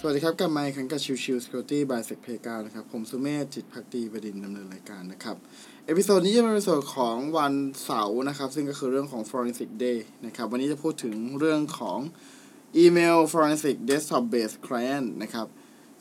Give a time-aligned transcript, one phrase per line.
[0.00, 5.36] สวัสดีครับ กลับมาอีกครั้งกับชิวชิว Security by s e c p a กานะครับ ผมสุเมธจิตพักดีเป็นผู้ดำเนินรายการนะครับ
[5.86, 7.52] episode นี้จะเป็น episode ของวัน
[7.84, 11.98] เสาร์นะครับ ซึ่งก็คือเรื่องของ Forensic Day นะครับ วันนี้จะพูดถึงเรื่องของ
[12.76, 15.46] อีเมล Forensic Desktop Based Client นะครับ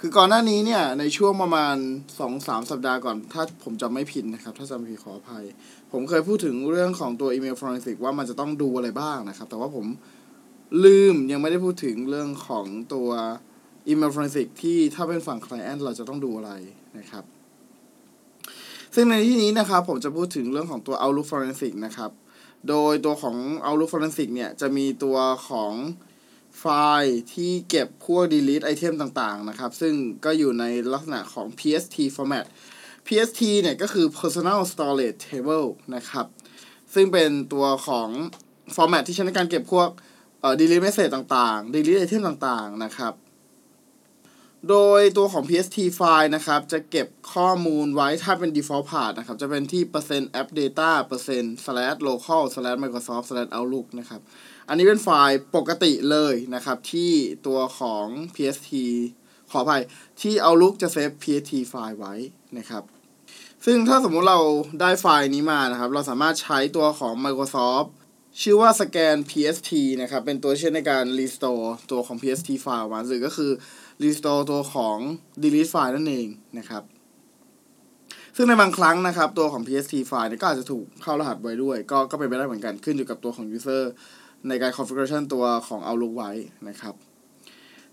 [0.00, 1.76] คือก่อนหน้านี้เนี่ย ในช่วงประมาณ
[2.22, 5.44] 2-3 สัปดาห์ก่อน ถ้าผมจำไม่ผิดนะครับ ถ้าจำผิดขออภัย
[5.92, 9.86] ผมเคยพูดถึงเรื่องของตัวอีเมล Forensic ว่ามันจะต้องดูอะไรบ้างนะครับ แต่ว่าผม
[10.84, 13.10] ลืมยังไม่ได้พูดถึงเรื่องของตัว
[13.88, 16.52] อีเมล forensic ที่ถ้าเป็นฝั่ง client เราจะต้องดูอะไร
[16.98, 17.24] นะครับ
[18.94, 22.10] ซึ่งในที่นี้นะครับผมจะพูดถึงเรื่องของตัว Outlook forensic นะครับ
[22.68, 25.18] โดยตัวของ Outlook forensic เนี่ยจะมีตัว
[25.48, 25.72] ของ
[26.58, 26.64] ไฟ
[27.02, 29.94] ล์ที่เก็บพวก delete item ต่างๆ นะครับ ซึ่ง
[30.24, 32.44] ก็อยู่ในลักษณะของ PST format
[33.06, 36.26] PST เนี่ยก็คือ personal storage table นะครับ
[36.94, 38.08] ซึ่งเป็นตัวของ
[38.74, 39.88] format ที่ใช้ในการเก็บพวก
[40.40, 43.12] เอ่อ delete message ต่างๆ delete item ต่างๆ นะครับ
[44.70, 53.26] โดยตัวของ PST file นะครับ จะเก็บข้อมูลไว้ถ้าเป็น default path นะครับ จะเป็นที่ %app data %slash local slash microsoft
[53.30, 54.20] slash outlook นะครับ
[54.68, 57.12] อันนี้เป็นไฟล์ปกติเลยนะครับ ที่
[57.46, 58.70] ตัวของ PST
[59.50, 59.82] ขออภัย
[60.22, 62.14] ที่ Outlook จะเซฟ PST ไฟล์ไว้
[62.58, 62.82] นะครับ
[63.64, 64.40] ซึ่งถ้าสมมุติเรา
[64.80, 67.88] ได้ไฟล์นี้มานะครับ เราสามารถใช้ตัวของ Microsoft
[68.42, 69.70] ชื่อว่าสแกน PST
[70.02, 73.50] นะครับ เป็นตัวเช่นในการ restore ตัวของ PST ไฟล์ออกมาหรือก็คือ
[74.04, 74.96] restore ตัวของ
[75.42, 76.82] delete ไฟล์นั่นเองนะครับ
[78.36, 83.82] ซึ่งในบางครั้งนะครับ ตัวของ PST ไฟล์เนี่ยก็อาจจะถูกเข้ารหัสไว้ด้วย ก็ก็เป็นไปได้เหมือนกันขึ้นอยู่กับตัวของ user
[84.48, 86.32] ในการ configuration ตัวของ Outlook ไว้
[86.68, 86.94] นะครับ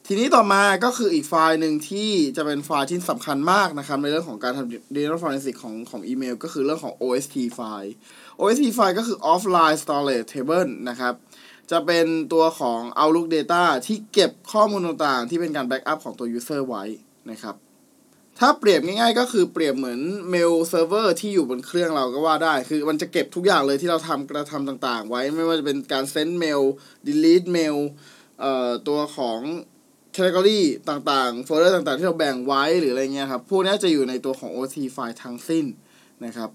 [0.08, 7.94] ทีนี้ต่อมาก็คืออีกไฟล์หนึ่งที่จะเป็นไฟล์ที่สำคัญมากนะครับ ในเรื่องของการทำ data forensic ของของอีเมล ก็คือเรื่องของ OST ไฟล์
[8.40, 11.14] OST ไฟล์ก็คือ offline storage table นะครับ
[11.72, 16.84] จะเป็นตัวของ Outlook Data ที่เก็บข้อมูลต่างๆ ที่เป็นการ backup ของตัว user ไว้
[17.32, 17.56] นะครับ
[18.40, 20.00] ถ้าเปรียบง่ายๆ ก็คือเปรียบเหมือน
[20.30, 26.62] mail server ที่อยู่บนเครื่องเราก็ว่าได้ คือมันจะเก็บทุกอย่างเลยที่เราทำกระทำต่างๆ ไว้ไม่ว่าจะเป็นการเซ n ด์เมล
[27.08, 27.76] delete เมล
[28.40, 29.40] เอ่อตัวของ
[30.16, 30.60] category
[30.90, 35.66] ต่างๆ โฟลเดอร์ต่างๆ ที่เราแบ่งไว้หรืออะไรเงี้ยครับ พวกนี้จะอยู่ในตัวของ OT ไฟล์ทั้งสิ้น
[36.26, 36.50] นะครับ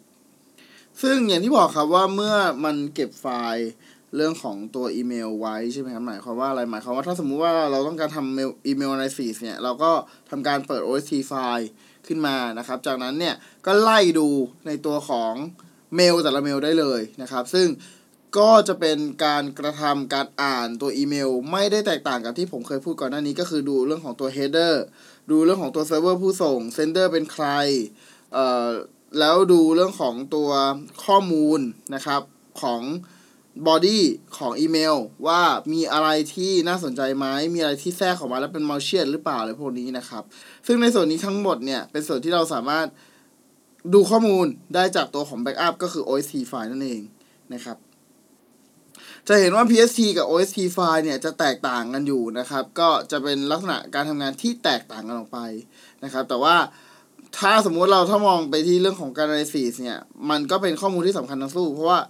[1.02, 3.68] ซึ่งอย่างที่บอกครับว่าเมื่อมันเก็บไฟล์
[4.16, 9.90] เรื่องของตัวอีเมลไว้ใช่ไหมครับหมายความว่าอะไรหมายความว่าถ้าสมมุติว่าเราต้องการทำเมลอีเมล analysis เนี่ย เราก็
[10.30, 11.68] ทำการเปิด OST ไฟล์
[12.06, 13.34] ขึ้นมานะครับ จากนั้นเนี่ย
[13.66, 14.28] ก็ไล่ดู
[14.66, 15.34] ในตัวของ
[15.96, 17.68] เมลแต่ละเมลได้เลยนะครับ ซึ่ง
[18.38, 24.74] ก็จะเป็นการกระทำการอ่านตัวอีเมล ไม่ได้แตกต่างกับที่ผมเคยพูดก่อนหน้านี้ก็คือดูเรื่องของตัว header
[25.30, 27.46] ดูเรื่องของตัวเซิร์ฟเวอร์ผู้ส่ง sender เป็นใคร
[28.32, 28.68] เอ่อ
[29.18, 30.50] แล้วดูเรื่องของตัว
[31.04, 31.60] ข้อมูล
[31.94, 32.20] นะครับ
[32.62, 32.82] ของ
[33.66, 34.00] body
[34.36, 34.96] ของอีเมล
[35.26, 35.40] ว่า
[35.72, 40.22] มีอะไรที่น่าสนใจไหมมีอะไรที่แทรกออกมาแล้วเป็น malicious หรือเปล่าอะไรพวกนี้นะครับ
[40.66, 42.86] ซึ่งในส่วนนี้ทั้งหมดเนี่ยเป็นส่วนที่เราสามารถ
[43.94, 47.02] ดูข้อมูลได้จากตัวของ backup ก็คือ OST ไฟล์นั่นเอง
[47.54, 47.76] นะครับ
[49.28, 55.40] จะเห็นว่า PST กับ OST ไฟล์เนี่ยจะแตกต่างกันอยู่นะครับ ก็จะเป็นลักษณะการทำงานที่แตกต่างกันออกไป
[56.04, 56.56] นะครับ แต่ว่า
[57.38, 59.98] ถ้าสมมุติเราถ้ามองไปที่เรื่องของการ analysis เนี่ย
[60.30, 62.00] มันก็เป็นข้อมูลที่สำคัญทั้งสู้เพราะว่า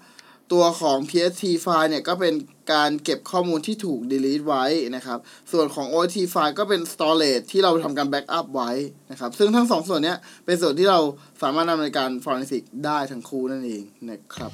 [0.52, 2.34] ตัวของ PST ไฟล์เนี่ยก็เป็น
[2.72, 4.64] การเก็บข้อมูลที่ถูก delete ไว้
[4.96, 5.18] นะครับ
[5.52, 8.70] ส่วนของ OST ไฟล์ก็เป็น storage ที่เราทำการ backup ไว้
[9.10, 11.00] นะครับ ซึ่งทั้งสองส่วนเนี้ยเป็นส่วนที่เรา
[11.42, 14.52] สามารถนำในการ forensic ได้ทั้งคู่นั่นเองนะครับ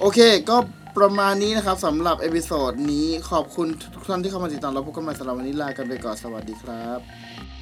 [0.00, 0.18] โอเค
[0.50, 0.56] ก็
[0.98, 7.57] ประมาณนี้นะครับสำหรับ episode นี้ขอบคุณทุกท่านที่เข้ามาติดตามเราพบกันใหม่สำหรับวันนี้ลากันไปก่อนสวัสดีครับ